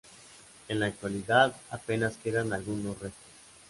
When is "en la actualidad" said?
0.67-1.55